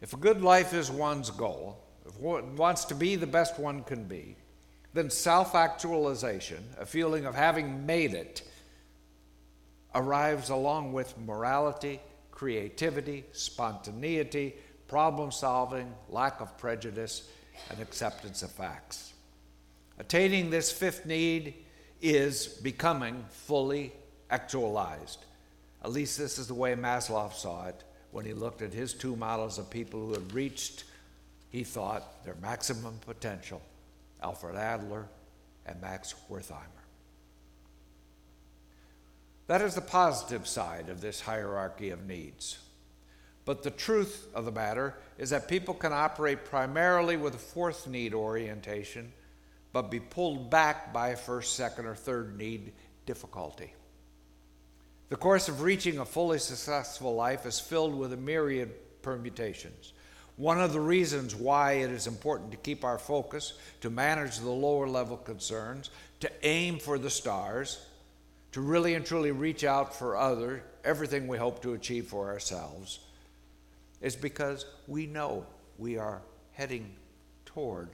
If 0.00 0.12
a 0.12 0.16
good 0.16 0.42
life 0.42 0.74
is 0.74 0.90
one's 0.90 1.30
goal, 1.30 1.78
if 2.06 2.18
one 2.18 2.56
wants 2.56 2.84
to 2.86 2.94
be 2.94 3.14
the 3.14 3.26
best 3.26 3.58
one 3.58 3.84
can 3.84 4.04
be, 4.04 4.36
then 4.94 5.10
self 5.10 5.54
actualization, 5.54 6.64
a 6.78 6.86
feeling 6.86 7.26
of 7.26 7.34
having 7.34 7.86
made 7.86 8.14
it, 8.14 8.42
arrives 9.94 10.50
along 10.50 10.92
with 10.92 11.16
morality, 11.18 12.00
creativity, 12.42 13.22
spontaneity, 13.30 14.52
problem 14.88 15.30
solving, 15.30 15.94
lack 16.08 16.40
of 16.40 16.58
prejudice, 16.58 17.30
and 17.70 17.78
acceptance 17.78 18.42
of 18.42 18.50
facts. 18.50 19.12
Attaining 20.00 20.50
this 20.50 20.72
fifth 20.72 21.06
need 21.06 21.54
is 22.00 22.48
becoming 22.48 23.24
fully 23.30 23.92
actualized. 24.28 25.24
At 25.84 25.92
least 25.92 26.18
this 26.18 26.36
is 26.36 26.48
the 26.48 26.54
way 26.54 26.74
Maslow 26.74 27.32
saw 27.32 27.68
it 27.68 27.84
when 28.10 28.24
he 28.24 28.32
looked 28.32 28.60
at 28.60 28.72
his 28.72 28.92
two 28.92 29.14
models 29.14 29.56
of 29.56 29.70
people 29.70 30.00
who 30.00 30.12
had 30.12 30.32
reached, 30.32 30.82
he 31.50 31.62
thought, 31.62 32.24
their 32.24 32.34
maximum 32.42 32.98
potential 33.06 33.62
Alfred 34.20 34.56
Adler 34.56 35.06
and 35.64 35.80
Max 35.80 36.16
Wertheimer. 36.28 36.81
That 39.46 39.62
is 39.62 39.74
the 39.74 39.80
positive 39.80 40.46
side 40.46 40.88
of 40.88 41.00
this 41.00 41.20
hierarchy 41.20 41.90
of 41.90 42.06
needs. 42.06 42.58
But 43.44 43.62
the 43.62 43.70
truth 43.70 44.28
of 44.34 44.44
the 44.44 44.52
matter 44.52 44.94
is 45.18 45.30
that 45.30 45.48
people 45.48 45.74
can 45.74 45.92
operate 45.92 46.44
primarily 46.44 47.16
with 47.16 47.34
a 47.34 47.38
fourth 47.38 47.88
need 47.88 48.14
orientation, 48.14 49.12
but 49.72 49.90
be 49.90 50.00
pulled 50.00 50.48
back 50.48 50.92
by 50.92 51.08
a 51.08 51.16
first, 51.16 51.56
second, 51.56 51.86
or 51.86 51.94
third 51.94 52.38
need 52.38 52.72
difficulty. 53.04 53.72
The 55.08 55.16
course 55.16 55.48
of 55.48 55.62
reaching 55.62 55.98
a 55.98 56.04
fully 56.04 56.38
successful 56.38 57.14
life 57.14 57.44
is 57.44 57.58
filled 57.58 57.94
with 57.94 58.12
a 58.12 58.16
myriad 58.16 58.72
permutations. 59.02 59.92
One 60.36 60.60
of 60.60 60.72
the 60.72 60.80
reasons 60.80 61.34
why 61.34 61.72
it 61.72 61.90
is 61.90 62.06
important 62.06 62.52
to 62.52 62.56
keep 62.56 62.84
our 62.84 62.98
focus, 62.98 63.54
to 63.82 63.90
manage 63.90 64.38
the 64.38 64.50
lower 64.50 64.88
level 64.88 65.16
concerns, 65.16 65.90
to 66.20 66.30
aim 66.42 66.78
for 66.78 66.98
the 66.98 67.10
stars, 67.10 67.84
to 68.52 68.60
really 68.60 68.94
and 68.94 69.04
truly 69.04 69.30
reach 69.30 69.64
out 69.64 69.94
for 69.94 70.16
others, 70.16 70.60
everything 70.84 71.26
we 71.26 71.38
hope 71.38 71.62
to 71.62 71.72
achieve 71.72 72.06
for 72.06 72.28
ourselves 72.28 73.00
is 74.00 74.16
because 74.16 74.66
we 74.86 75.06
know 75.06 75.46
we 75.78 75.96
are 75.96 76.20
heading 76.52 76.90
toward 77.46 77.88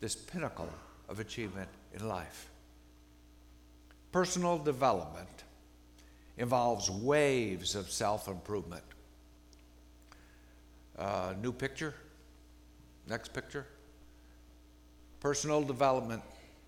this 0.00 0.14
pinnacle 0.14 0.68
of 1.08 1.20
achievement 1.20 1.68
in 1.94 2.06
life. 2.06 2.48
Personal 4.10 4.58
development 4.58 5.28
involves 6.36 6.90
waves 6.90 7.74
of 7.74 7.90
self 7.90 8.28
improvement. 8.28 8.82
Uh, 10.98 11.34
new 11.40 11.52
picture? 11.52 11.94
Next 13.08 13.32
picture? 13.32 13.66
Personal 15.20 15.62
development, 15.62 16.22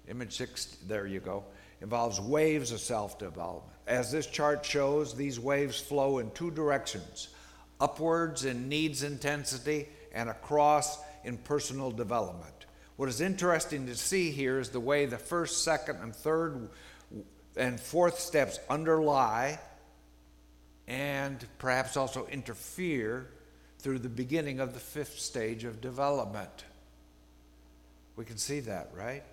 image 0.09 0.37
six, 0.37 0.77
there 0.87 1.07
you 1.07 1.21
go, 1.21 1.45
involves 1.81 2.21
waves 2.21 2.73
of 2.73 2.81
self 2.81 3.19
development. 3.19 3.77
As 3.87 4.11
this 4.11 4.27
chart 4.27 4.65
shows, 4.65 5.15
these 5.15 5.39
waves 5.39 5.81
flow 5.81 6.19
in 6.19 6.31
two 6.31 6.51
directions 6.51 7.29
upwards 7.81 8.45
in 8.45 8.69
needs 8.69 9.03
intensity 9.03 9.89
and 10.13 10.29
across 10.29 10.99
in 11.25 11.37
personal 11.37 11.91
development. 11.91 12.67
What 12.97 13.09
is 13.09 13.21
interesting 13.21 13.87
to 13.87 13.97
see 13.97 14.31
here 14.31 14.61
is 14.61 14.71
the 14.71 14.81
way 14.81 15.07
the 15.07 15.19
first, 15.19 15.65
second, 15.65 15.97
and 16.01 16.15
third 16.15 16.69
and 17.57 17.79
fourth 17.79 18.19
steps 18.19 18.59
underlie 18.71 19.59
and 20.87 21.45
perhaps 21.59 21.97
also 21.97 22.27
interfere 22.27 23.31
through 23.79 23.99
the 23.99 24.09
beginning 24.09 24.61
of 24.61 24.75
the 24.75 24.81
fifth 24.81 25.19
stage 25.19 25.65
of 25.65 25.81
development. 25.81 26.65
We 28.17 28.25
can 28.25 28.39
see 28.39 28.61
that, 28.61 28.91
right? 28.95 29.25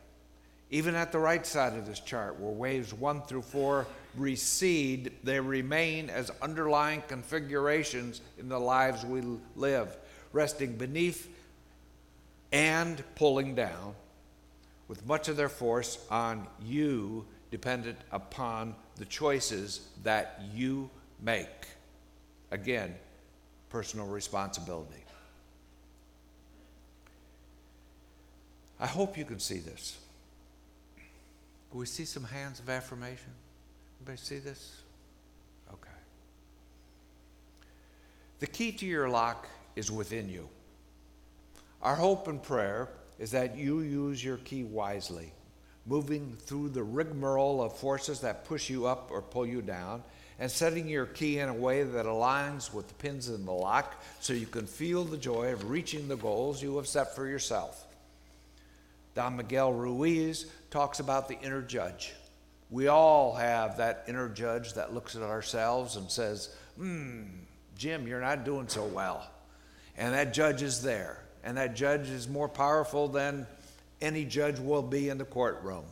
Even 0.74 0.96
at 0.96 1.12
the 1.12 1.20
right 1.20 1.46
side 1.46 1.74
of 1.74 1.86
this 1.86 2.00
chart, 2.00 2.40
where 2.40 2.52
waves 2.52 2.94
one 2.94 3.22
through 3.24 3.42
four 3.42 3.86
recede, 4.16 5.12
they 5.24 5.40
remain 5.40 6.10
as 6.10 6.32
underlying 6.42 7.04
configurations 7.10 8.22
in 8.40 8.48
the 8.48 8.60
lives 8.60 9.06
we 9.06 9.22
live, 9.58 9.98
resting 10.32 10.78
beneath 10.78 11.30
and 12.54 13.04
pulling 13.16 13.54
down, 13.54 13.96
with 14.88 15.06
much 15.06 15.28
of 15.28 15.36
their 15.36 15.50
force 15.50 16.06
on 16.10 16.48
you, 16.64 17.26
dependent 17.50 17.98
upon 18.12 18.74
the 18.96 19.06
choices 19.06 19.90
that 20.04 20.42
you 20.54 20.90
make. 21.22 21.48
Again, 22.50 22.96
personal 23.70 24.08
responsibility. 24.08 25.04
I 28.80 28.88
hope 28.88 29.18
you 29.18 29.26
can 29.26 29.40
see 29.40 29.60
this. 29.60 29.98
We 31.74 31.86
see 31.86 32.06
some 32.06 32.26
hands 32.26 32.60
of 32.60 32.70
affirmation? 32.70 33.32
Anybody 34.00 34.18
see 34.18 34.40
this? 34.40 34.82
Okay. 35.72 35.90
The 38.40 38.48
key 38.48 38.72
to 38.74 38.86
your 38.86 39.10
lock 39.10 39.48
is 39.76 39.92
within 39.92 40.28
you. 40.28 40.50
Our 41.82 41.96
hope 41.96 42.28
and 42.28 42.42
prayer 42.42 42.90
is 43.20 43.32
that 43.32 43.56
you 43.56 43.82
use 43.82 44.24
your 44.24 44.38
key 44.38 44.64
wisely, 44.64 45.32
moving 45.86 46.36
through 46.40 46.70
the 46.70 46.84
rigmarole 46.84 47.62
of 47.62 47.78
forces 47.78 48.20
that 48.22 48.46
push 48.46 48.70
you 48.70 48.86
up 48.86 49.10
or 49.12 49.22
pull 49.22 49.46
you 49.46 49.62
down, 49.62 50.04
and 50.40 50.50
setting 50.50 50.90
your 50.90 51.06
key 51.06 51.40
in 51.40 51.50
a 51.50 51.54
way 51.54 51.84
that 51.84 52.06
aligns 52.06 52.74
with 52.74 52.88
the 52.88 52.94
pins 52.96 53.30
in 53.30 53.46
the 53.46 53.52
lock 53.52 54.04
so 54.20 54.34
you 54.34 54.48
can 54.48 54.66
feel 54.66 55.04
the 55.04 55.18
joy 55.18 55.54
of 55.54 55.70
reaching 55.70 56.08
the 56.08 56.18
goals 56.18 56.62
you 56.62 56.76
have 56.78 56.88
set 56.88 57.16
for 57.16 57.28
yourself. 57.28 57.86
Don 59.14 59.36
Miguel 59.36 59.74
Ruiz 59.74 60.46
talks 60.70 61.00
about 61.00 61.28
the 61.28 61.40
inner 61.40 61.62
judge. 61.62 62.14
We 62.70 62.88
all 62.88 63.34
have 63.36 63.78
that 63.78 64.06
inner 64.08 64.30
judge 64.30 64.74
that 64.76 64.94
looks 64.94 65.16
at 65.16 65.22
ourselves 65.22 65.98
and 65.98 66.10
says, 66.10 66.56
Hmm, 66.78 67.24
Jim, 67.78 68.08
you're 68.08 68.22
not 68.22 68.46
doing 68.46 68.68
so 68.68 68.86
well. 68.86 69.30
And 69.98 70.14
that 70.14 70.34
judge 70.34 70.62
is 70.62 70.82
there. 70.82 71.22
And 71.44 71.58
that 71.58 71.76
judge 71.76 72.08
is 72.10 72.30
more 72.30 72.48
powerful 72.48 73.08
than 73.08 73.46
any 74.02 74.26
judge 74.26 74.60
will 74.60 74.82
be 74.82 75.10
in 75.10 75.18
the 75.18 75.26
courtroom. 75.26 75.84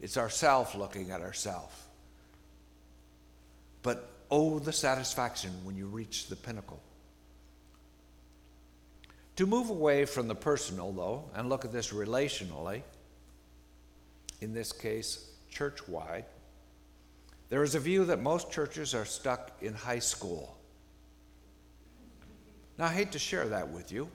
It's 0.00 0.16
ourself 0.16 0.74
looking 0.74 1.10
at 1.10 1.20
ourself. 1.20 1.86
But 3.82 4.10
oh, 4.30 4.58
the 4.58 4.72
satisfaction 4.72 5.50
when 5.64 5.76
you 5.76 5.86
reach 5.86 6.28
the 6.28 6.36
pinnacle. 6.36 6.80
To 9.36 9.46
move 9.46 9.70
away 9.70 10.04
from 10.04 10.28
the 10.28 10.34
personal, 10.34 10.92
though, 10.92 11.24
and 11.34 11.48
look 11.48 11.64
at 11.64 11.72
this 11.72 11.92
relationally, 11.92 12.82
in 14.40 14.52
this 14.52 14.72
case, 14.72 15.30
church 15.50 15.86
wide, 15.88 16.24
there 17.48 17.62
is 17.62 17.74
a 17.74 17.80
view 17.80 18.04
that 18.06 18.22
most 18.22 18.50
churches 18.50 18.94
are 18.94 19.04
stuck 19.04 19.50
in 19.60 19.74
high 19.74 19.98
school. 19.98 20.56
Now, 22.78 22.86
I 22.86 22.92
hate 22.92 23.12
to 23.12 23.18
share 23.18 23.48
that 23.48 23.68
with 23.68 23.92
you. 23.92 24.08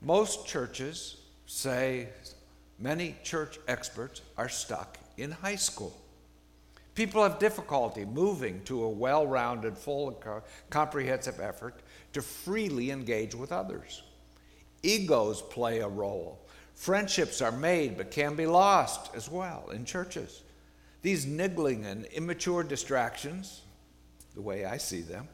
Most 0.00 0.46
churches 0.46 1.16
say 1.46 2.08
many 2.78 3.16
church 3.24 3.58
experts 3.66 4.22
are 4.36 4.48
stuck 4.48 4.98
in 5.16 5.32
high 5.32 5.56
school. 5.56 5.98
People 6.98 7.22
have 7.22 7.38
difficulty 7.38 8.04
moving 8.04 8.60
to 8.64 8.82
a 8.82 8.90
well 8.90 9.24
rounded, 9.24 9.78
full, 9.78 10.08
and 10.08 10.42
comprehensive 10.68 11.38
effort 11.38 11.76
to 12.12 12.20
freely 12.20 12.90
engage 12.90 13.36
with 13.36 13.52
others. 13.52 14.02
Egos 14.82 15.40
play 15.40 15.78
a 15.78 15.86
role. 15.86 16.40
Friendships 16.74 17.40
are 17.40 17.52
made 17.52 17.96
but 17.96 18.10
can 18.10 18.34
be 18.34 18.46
lost 18.46 19.14
as 19.14 19.30
well 19.30 19.70
in 19.70 19.84
churches. 19.84 20.42
These 21.02 21.24
niggling 21.24 21.86
and 21.86 22.04
immature 22.06 22.64
distractions, 22.64 23.62
the 24.34 24.42
way 24.42 24.64
I 24.64 24.76
see 24.76 25.02
them, 25.02 25.28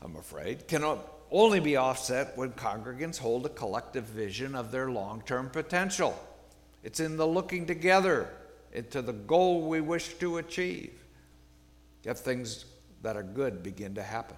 I'm 0.00 0.14
afraid, 0.14 0.68
can 0.68 0.84
only 1.32 1.58
be 1.58 1.74
offset 1.74 2.38
when 2.38 2.52
congregants 2.52 3.18
hold 3.18 3.46
a 3.46 3.48
collective 3.48 4.04
vision 4.04 4.54
of 4.54 4.70
their 4.70 4.88
long 4.92 5.24
term 5.26 5.50
potential. 5.50 6.16
It's 6.84 7.00
in 7.00 7.16
the 7.16 7.26
looking 7.26 7.66
together 7.66 8.28
into 8.74 9.00
the 9.00 9.12
goal 9.12 9.68
we 9.68 9.80
wish 9.80 10.14
to 10.14 10.38
achieve 10.38 10.92
if 12.04 12.18
things 12.18 12.66
that 13.02 13.16
are 13.16 13.22
good 13.22 13.62
begin 13.62 13.94
to 13.94 14.02
happen. 14.02 14.36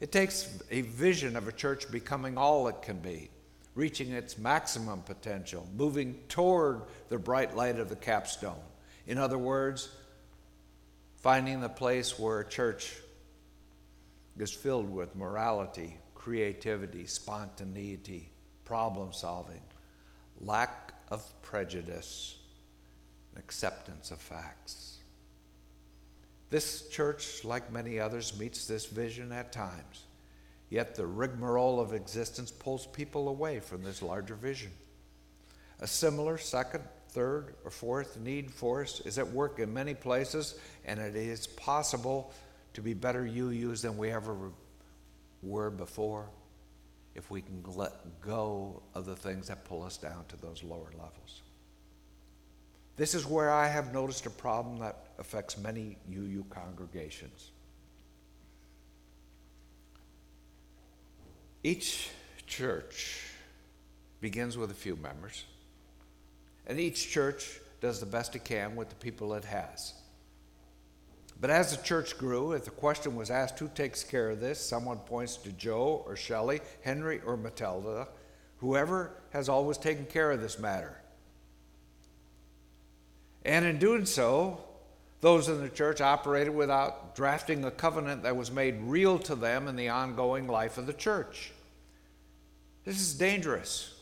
It 0.00 0.12
takes 0.12 0.58
a 0.70 0.82
vision 0.82 1.36
of 1.36 1.48
a 1.48 1.52
church 1.52 1.90
becoming 1.90 2.36
all 2.36 2.68
it 2.68 2.82
can 2.82 2.98
be, 2.98 3.30
reaching 3.74 4.12
its 4.12 4.36
maximum 4.36 5.02
potential, 5.02 5.66
moving 5.76 6.18
toward 6.28 6.82
the 7.08 7.18
bright 7.18 7.56
light 7.56 7.78
of 7.78 7.88
the 7.88 7.96
capstone. 7.96 8.60
In 9.06 9.18
other 9.18 9.38
words, 9.38 9.88
finding 11.16 11.60
the 11.60 11.68
place 11.68 12.18
where 12.18 12.40
a 12.40 12.48
church 12.48 12.92
is 14.38 14.52
filled 14.52 14.90
with 14.90 15.14
morality, 15.14 15.96
creativity, 16.14 17.06
spontaneity, 17.06 18.30
problem 18.64 19.12
solving, 19.12 19.60
lack 20.40 20.92
of 21.08 21.22
prejudice, 21.42 22.36
acceptance 23.36 24.10
of 24.10 24.18
facts. 24.18 24.98
This 26.50 26.88
church, 26.88 27.44
like 27.44 27.72
many 27.72 27.98
others, 27.98 28.38
meets 28.38 28.66
this 28.66 28.86
vision 28.86 29.32
at 29.32 29.52
times. 29.52 30.04
Yet 30.70 30.94
the 30.94 31.06
rigmarole 31.06 31.80
of 31.80 31.92
existence 31.92 32.50
pulls 32.50 32.86
people 32.86 33.28
away 33.28 33.60
from 33.60 33.82
this 33.82 34.02
larger 34.02 34.34
vision. 34.34 34.70
A 35.80 35.86
similar 35.86 36.38
second, 36.38 36.84
third, 37.10 37.54
or 37.64 37.70
fourth 37.70 38.18
need 38.18 38.50
force 38.50 39.00
is 39.00 39.18
at 39.18 39.28
work 39.28 39.58
in 39.58 39.72
many 39.72 39.94
places, 39.94 40.58
and 40.84 41.00
it 41.00 41.16
is 41.16 41.46
possible 41.46 42.32
to 42.74 42.80
be 42.80 42.94
better 42.94 43.26
you 43.26 43.48
UUs 43.48 43.82
than 43.82 43.96
we 43.96 44.10
ever 44.10 44.36
were 45.42 45.70
before 45.70 46.28
if 47.14 47.30
we 47.30 47.40
can 47.40 47.62
let 47.76 48.20
go 48.20 48.82
of 48.94 49.06
the 49.06 49.14
things 49.14 49.48
that 49.48 49.64
pull 49.64 49.82
us 49.82 49.96
down 49.96 50.24
to 50.28 50.36
those 50.36 50.62
lower 50.64 50.90
levels. 50.92 51.42
This 52.96 53.14
is 53.14 53.26
where 53.26 53.50
I 53.50 53.66
have 53.68 53.92
noticed 53.92 54.26
a 54.26 54.30
problem 54.30 54.78
that 54.78 55.06
affects 55.18 55.58
many 55.58 55.96
UU 56.08 56.44
congregations. 56.48 57.50
Each 61.62 62.10
church 62.46 63.22
begins 64.20 64.56
with 64.56 64.70
a 64.70 64.74
few 64.74 64.96
members, 64.96 65.44
and 66.66 66.78
each 66.78 67.10
church 67.10 67.58
does 67.80 68.00
the 68.00 68.06
best 68.06 68.36
it 68.36 68.44
can 68.44 68.76
with 68.76 68.90
the 68.90 68.94
people 68.94 69.34
it 69.34 69.44
has. 69.44 69.94
But 71.40 71.50
as 71.50 71.76
the 71.76 71.82
church 71.82 72.16
grew, 72.16 72.52
if 72.52 72.64
the 72.64 72.70
question 72.70 73.16
was 73.16 73.30
asked 73.30 73.58
who 73.58 73.68
takes 73.68 74.04
care 74.04 74.30
of 74.30 74.40
this, 74.40 74.60
someone 74.60 74.98
points 74.98 75.36
to 75.38 75.52
Joe 75.52 76.04
or 76.06 76.16
Shelley, 76.16 76.60
Henry 76.82 77.20
or 77.26 77.36
Matilda, 77.36 78.08
whoever 78.58 79.10
has 79.30 79.48
always 79.48 79.76
taken 79.76 80.06
care 80.06 80.30
of 80.30 80.40
this 80.40 80.58
matter. 80.58 81.00
And 83.44 83.64
in 83.64 83.78
doing 83.78 84.06
so, 84.06 84.64
those 85.20 85.48
in 85.48 85.60
the 85.60 85.68
church 85.68 86.00
operated 86.00 86.54
without 86.54 87.14
drafting 87.14 87.64
a 87.64 87.70
covenant 87.70 88.22
that 88.22 88.36
was 88.36 88.50
made 88.50 88.76
real 88.82 89.18
to 89.20 89.34
them 89.34 89.68
in 89.68 89.76
the 89.76 89.88
ongoing 89.88 90.46
life 90.46 90.78
of 90.78 90.86
the 90.86 90.92
church. 90.92 91.52
This 92.84 93.00
is 93.00 93.14
dangerous, 93.14 93.94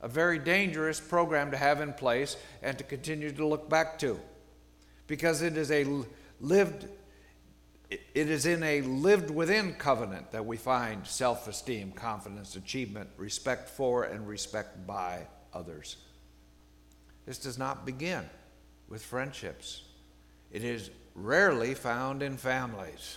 a 0.00 0.08
very 0.08 0.38
dangerous 0.38 1.00
program 1.00 1.50
to 1.50 1.56
have 1.56 1.80
in 1.80 1.94
place 1.94 2.36
and 2.62 2.76
to 2.78 2.84
continue 2.84 3.30
to 3.32 3.46
look 3.46 3.70
back 3.70 3.98
to, 4.00 4.20
because 5.06 5.42
it 5.42 5.56
is 5.56 5.70
a 5.70 5.86
lived 6.40 6.86
it 7.90 8.30
is 8.30 8.46
in 8.46 8.62
a 8.62 8.80
lived 8.80 9.30
within 9.30 9.74
covenant 9.74 10.30
that 10.30 10.46
we 10.46 10.56
find 10.56 11.06
self 11.06 11.46
esteem, 11.46 11.92
confidence, 11.92 12.56
achievement, 12.56 13.10
respect 13.18 13.68
for, 13.68 14.04
and 14.04 14.26
respect 14.26 14.86
by 14.86 15.26
others. 15.52 15.96
This 17.26 17.38
does 17.38 17.58
not 17.58 17.84
begin 17.84 18.24
with 18.92 19.02
friendships. 19.02 19.84
It 20.50 20.62
is 20.62 20.90
rarely 21.14 21.72
found 21.72 22.22
in 22.22 22.36
families. 22.36 23.16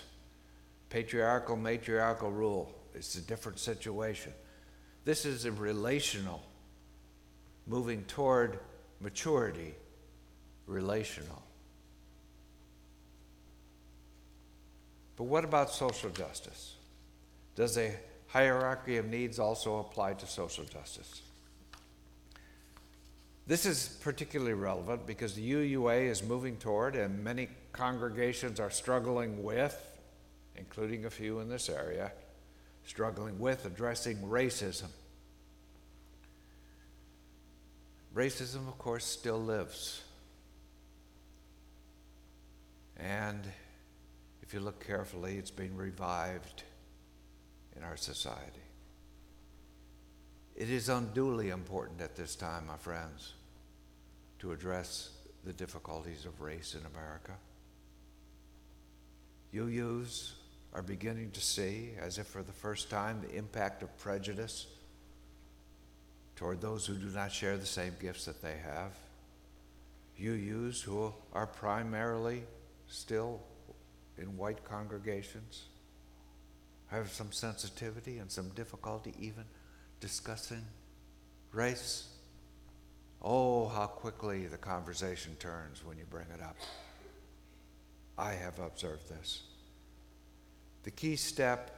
Patriarchal, 0.90 1.58
matriarchal 1.58 2.32
rule. 2.32 2.74
It's 2.94 3.16
a 3.16 3.22
different 3.22 3.60
situation. 3.60 4.32
This 5.04 5.26
is 5.26 5.44
a 5.44 5.52
relational, 5.52 6.42
moving 7.68 8.06
toward 8.06 8.60
maturity, 9.02 9.76
relational. 10.66 11.44
But 15.18 15.26
what 15.26 15.44
about 15.44 15.72
social 15.72 16.10
justice? 16.10 16.76
Does 17.58 17.78
a 17.78 17.94
hierarchy 18.28 18.96
of 18.96 19.08
needs 19.08 19.40
also 19.40 19.80
apply 19.80 20.14
to 20.14 20.26
social 20.26 20.64
justice? 20.64 21.22
This 23.48 23.68
is 23.68 24.00
particularly 24.02 24.54
relevant 24.54 25.06
because 25.06 25.36
the 25.36 25.52
UUA 25.52 26.10
is 26.10 26.24
moving 26.24 26.58
toward, 26.58 26.96
and 26.96 27.24
many 27.24 27.48
congregations 27.74 28.60
are 28.60 28.72
struggling 28.72 29.44
with, 29.44 29.80
including 30.56 31.06
a 31.06 31.12
few 31.12 31.40
in 31.40 31.50
this 31.50 31.70
area, 31.70 32.12
struggling 32.86 33.38
with 33.38 33.66
addressing 33.66 34.18
racism. 34.18 34.88
Racism, 38.16 38.68
of 38.68 38.78
course, 38.80 39.06
still 39.06 39.40
lives. 39.40 40.02
And 42.98 43.42
if 44.42 44.54
you 44.54 44.60
look 44.60 44.86
carefully, 44.86 45.38
it's 45.38 45.52
been 45.52 45.76
revived 45.76 46.64
in 47.76 47.84
our 47.84 47.98
society. 47.98 48.62
It 50.56 50.70
is 50.70 50.88
unduly 50.88 51.50
important 51.50 52.02
at 52.02 52.15
this 52.15 52.36
time, 52.36 52.68
my 52.68 52.78
friends, 52.78 53.34
to 54.39 54.54
address 54.54 55.10
the 55.44 55.52
difficulties 55.52 56.26
of 56.26 56.39
race 56.39 56.76
in 56.76 56.86
America. 56.86 57.34
UUs 59.54 60.32
are 60.74 60.82
beginning 60.82 61.32
to 61.32 61.41
see, 61.41 61.91
as 62.00 62.18
if 62.18 62.28
for 62.28 62.41
the 62.41 62.54
first 62.54 62.89
time, 62.89 63.22
the 63.22 63.36
impact 63.36 63.84
of 63.84 63.98
prejudice 63.98 64.68
toward 66.36 66.62
those 66.62 66.86
who 66.86 66.96
do 66.96 67.08
not 67.08 67.32
share 67.32 67.58
the 67.58 67.65
same 67.65 67.94
gifts 68.00 68.26
that 68.26 68.41
they 68.41 68.58
have. 68.58 68.91
UUs 70.20 70.82
who 70.82 71.13
are 71.34 71.48
primarily 71.48 72.44
still 72.88 73.41
in 74.18 74.38
white 74.38 74.63
congregations 74.63 75.65
have 76.88 77.12
some 77.12 77.32
sensitivity 77.32 78.20
and 78.20 78.32
some 78.32 78.50
difficulty 78.50 79.13
even 79.20 79.44
discussing 80.06 80.63
race. 81.52 82.08
Oh, 83.24 83.68
how 83.70 83.88
quickly 83.88 84.46
the 84.46 84.56
conversation 84.56 85.36
turns 85.39 85.84
when 85.84 85.98
you 85.98 86.04
bring 86.08 86.28
it 86.32 86.44
up. 86.44 86.56
I 88.15 88.34
have 88.34 88.60
observed 88.60 89.10
this. 89.10 89.41
The 90.84 90.91
key 90.91 91.15
step 91.15 91.72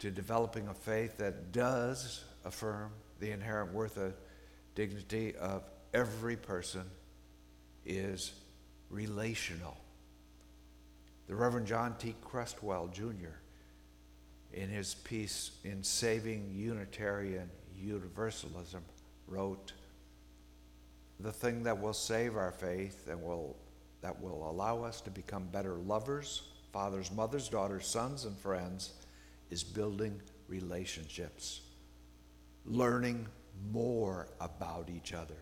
to 0.00 0.10
developing 0.10 0.66
a 0.66 0.74
faith 0.74 1.18
that 1.18 1.52
does 1.52 2.24
affirm 2.44 2.90
the 3.20 3.30
inherent 3.30 3.72
worth 3.72 3.96
and 3.96 4.12
dignity 4.74 5.36
of 5.36 5.62
every 5.94 6.34
person 6.34 6.82
is 7.86 8.32
relational. 8.90 9.76
The 11.28 11.36
Reverend 11.36 11.68
John 11.68 11.94
T. 11.96 12.16
Crestwell, 12.24 12.92
Jr., 12.92 13.36
in 14.52 14.68
his 14.68 14.94
piece 14.94 15.52
in 15.64 15.82
Saving 15.82 16.50
Unitarian 16.54 17.50
Universalism, 17.76 18.82
wrote, 19.26 19.72
The 21.20 21.32
thing 21.32 21.62
that 21.64 21.80
will 21.80 21.92
save 21.92 22.36
our 22.36 22.52
faith 22.52 23.08
and 23.08 23.22
will, 23.22 23.56
that 24.00 24.20
will 24.20 24.50
allow 24.50 24.82
us 24.82 25.00
to 25.02 25.10
become 25.10 25.48
better 25.52 25.74
lovers, 25.74 26.42
fathers, 26.72 27.10
mothers, 27.12 27.48
daughters, 27.48 27.86
sons, 27.86 28.24
and 28.24 28.36
friends 28.38 28.92
is 29.50 29.62
building 29.62 30.20
relationships, 30.48 31.60
learning 32.64 33.26
more 33.70 34.28
about 34.40 34.88
each 34.88 35.12
other, 35.12 35.36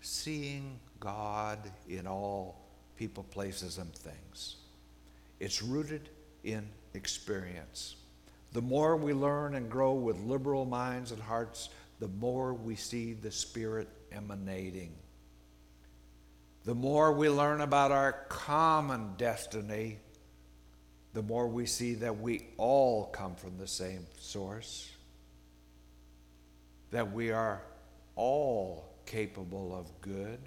seeing 0.00 0.78
God 1.00 1.58
in 1.88 2.06
all 2.06 2.66
people, 2.96 3.24
places, 3.24 3.78
and 3.78 3.92
things. 3.94 4.56
It's 5.38 5.62
rooted 5.62 6.08
in 6.46 6.66
experience. 6.94 7.96
The 8.52 8.62
more 8.62 8.96
we 8.96 9.12
learn 9.12 9.54
and 9.54 9.68
grow 9.68 9.92
with 9.92 10.18
liberal 10.20 10.64
minds 10.64 11.12
and 11.12 11.20
hearts, 11.20 11.68
the 11.98 12.08
more 12.08 12.54
we 12.54 12.76
see 12.76 13.12
the 13.12 13.30
Spirit 13.30 13.88
emanating. 14.12 14.92
The 16.64 16.74
more 16.74 17.12
we 17.12 17.28
learn 17.28 17.60
about 17.60 17.92
our 17.92 18.12
common 18.28 19.10
destiny, 19.16 19.98
the 21.12 21.22
more 21.22 21.48
we 21.48 21.66
see 21.66 21.94
that 21.94 22.18
we 22.18 22.46
all 22.56 23.06
come 23.06 23.34
from 23.34 23.58
the 23.58 23.66
same 23.66 24.06
source, 24.18 24.90
that 26.90 27.12
we 27.12 27.30
are 27.30 27.62
all 28.14 28.96
capable 29.06 29.74
of 29.74 29.90
good, 30.00 30.38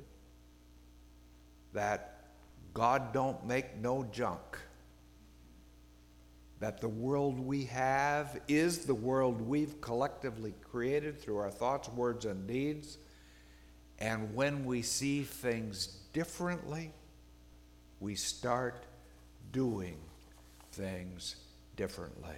that 1.73 2.25
God 2.73 3.13
don't 3.13 3.45
make 3.45 3.77
no 3.77 4.03
junk, 4.11 4.39
that 6.59 6.81
the 6.81 6.89
world 6.89 7.39
we 7.39 7.65
have 7.65 8.41
is 8.47 8.79
the 8.79 8.93
world 8.93 9.41
we've 9.41 9.79
collectively 9.79 10.53
created 10.69 11.19
through 11.19 11.37
our 11.37 11.51
thoughts, 11.51 11.87
words, 11.89 12.25
and 12.25 12.47
deeds. 12.47 12.97
And 13.99 14.33
when 14.35 14.65
we 14.65 14.81
see 14.81 15.23
things 15.23 15.87
differently, 16.11 16.91
we 17.99 18.15
start 18.15 18.85
doing 19.51 19.97
things 20.71 21.35
differently. 21.75 22.35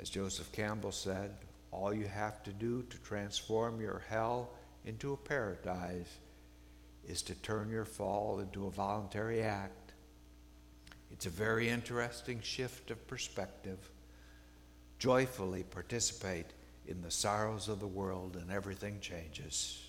As 0.00 0.10
Joseph 0.10 0.50
Campbell 0.52 0.92
said, 0.92 1.32
all 1.70 1.94
you 1.94 2.06
have 2.06 2.42
to 2.44 2.52
do 2.52 2.82
to 2.82 2.98
transform 2.98 3.80
your 3.80 4.02
hell 4.08 4.50
into 4.84 5.12
a 5.12 5.16
paradise 5.16 6.18
is 7.06 7.22
to 7.22 7.34
turn 7.36 7.70
your 7.70 7.84
fall 7.84 8.40
into 8.40 8.66
a 8.66 8.70
voluntary 8.70 9.42
act. 9.42 9.85
It's 11.12 11.26
a 11.26 11.30
very 11.30 11.68
interesting 11.68 12.40
shift 12.42 12.90
of 12.90 13.06
perspective. 13.06 13.78
Joyfully 14.98 15.62
participate 15.62 16.46
in 16.86 17.02
the 17.02 17.10
sorrows 17.10 17.68
of 17.68 17.80
the 17.80 17.86
world, 17.86 18.36
and 18.36 18.50
everything 18.50 19.00
changes. 19.00 19.82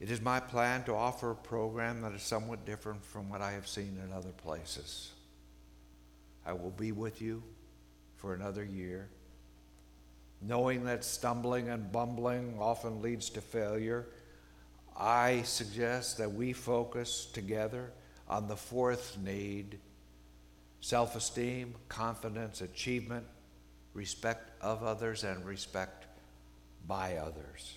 It 0.00 0.10
is 0.10 0.22
my 0.22 0.40
plan 0.40 0.82
to 0.84 0.94
offer 0.94 1.32
a 1.32 1.36
program 1.36 2.00
that 2.02 2.12
is 2.12 2.22
somewhat 2.22 2.64
different 2.64 3.04
from 3.04 3.28
what 3.28 3.42
I 3.42 3.52
have 3.52 3.68
seen 3.68 4.00
in 4.02 4.12
other 4.12 4.30
places. 4.30 5.12
I 6.44 6.54
will 6.54 6.70
be 6.70 6.90
with 6.90 7.20
you 7.20 7.42
for 8.16 8.32
another 8.34 8.64
year, 8.64 9.10
knowing 10.40 10.84
that 10.84 11.04
stumbling 11.04 11.68
and 11.68 11.92
bumbling 11.92 12.56
often 12.58 13.02
leads 13.02 13.28
to 13.30 13.42
failure. 13.42 14.06
I 15.00 15.42
suggest 15.42 16.18
that 16.18 16.34
we 16.34 16.52
focus 16.52 17.24
together 17.32 17.90
on 18.28 18.48
the 18.48 18.56
fourth 18.56 19.16
need 19.18 19.78
self 20.82 21.16
esteem, 21.16 21.74
confidence, 21.88 22.60
achievement, 22.60 23.24
respect 23.94 24.50
of 24.62 24.82
others, 24.82 25.24
and 25.24 25.42
respect 25.46 26.06
by 26.86 27.16
others. 27.16 27.74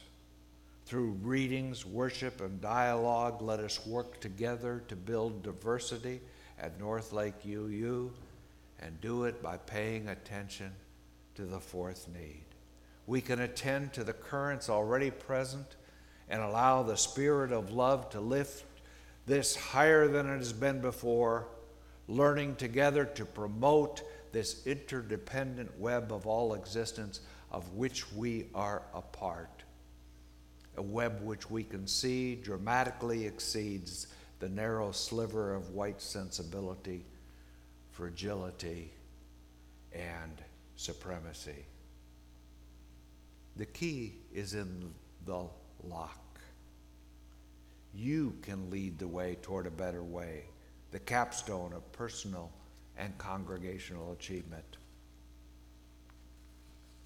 Through 0.85 1.11
readings, 1.21 1.85
worship, 1.85 2.41
and 2.41 2.59
dialogue, 2.59 3.41
let 3.41 3.61
us 3.61 3.85
work 3.87 4.19
together 4.19 4.83
to 4.89 4.95
build 4.97 5.43
diversity 5.43 6.19
at 6.59 6.77
North 6.77 7.13
Lake 7.13 7.35
UU 7.45 8.11
and 8.81 8.99
do 8.99 9.23
it 9.23 9.41
by 9.41 9.57
paying 9.57 10.09
attention 10.09 10.71
to 11.35 11.45
the 11.45 11.59
fourth 11.59 12.09
need. 12.13 12.43
We 13.07 13.21
can 13.21 13.39
attend 13.39 13.93
to 13.93 14.03
the 14.03 14.13
currents 14.13 14.69
already 14.69 15.09
present 15.09 15.77
and 16.29 16.41
allow 16.41 16.83
the 16.83 16.97
spirit 16.97 17.51
of 17.51 17.71
love 17.71 18.09
to 18.09 18.19
lift 18.19 18.65
this 19.25 19.55
higher 19.55 20.07
than 20.07 20.27
it 20.29 20.37
has 20.37 20.53
been 20.53 20.81
before, 20.81 21.47
learning 22.07 22.55
together 22.55 23.05
to 23.05 23.25
promote 23.25 24.03
this 24.31 24.65
interdependent 24.65 25.79
web 25.79 26.11
of 26.11 26.25
all 26.25 26.53
existence 26.53 27.21
of 27.51 27.73
which 27.73 28.11
we 28.13 28.47
are 28.53 28.81
a 28.93 29.01
part 29.01 29.63
a 30.77 30.81
web 30.81 31.21
which 31.21 31.49
we 31.49 31.63
can 31.63 31.87
see 31.87 32.35
dramatically 32.35 33.25
exceeds 33.25 34.07
the 34.39 34.49
narrow 34.49 34.91
sliver 34.91 35.53
of 35.53 35.69
white 35.69 36.01
sensibility, 36.01 37.05
fragility, 37.91 38.91
and 39.93 40.41
supremacy. 40.75 41.65
The 43.55 43.67
key 43.67 44.15
is 44.33 44.55
in 44.55 44.91
the 45.25 45.45
lock. 45.89 46.39
You 47.93 48.35
can 48.41 48.69
lead 48.69 48.97
the 48.97 49.07
way 49.07 49.37
toward 49.41 49.67
a 49.67 49.71
better 49.71 50.03
way, 50.03 50.45
the 50.91 50.99
capstone 50.99 51.73
of 51.73 51.91
personal 51.91 52.51
and 52.97 53.17
congregational 53.17 54.11
achievement. 54.13 54.77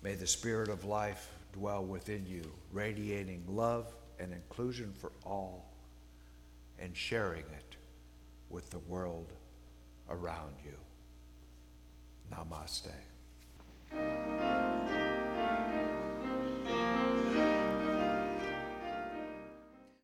May 0.02 0.16
the 0.16 0.28
Spirit 0.28 0.70
of 0.70 0.86
life 0.86 1.32
dwell 1.54 1.84
within 1.84 2.26
you, 2.26 2.52
radiating 2.72 3.44
love 3.48 3.94
and 4.20 4.32
inclusion 4.32 4.94
for 4.98 5.12
all 5.26 5.74
and 6.80 6.96
sharing 6.96 7.44
it 7.44 7.76
with 8.50 8.70
the 8.70 8.80
world 8.80 9.34
around 10.10 10.56
you. 10.64 10.74
Namaste. 12.32 12.92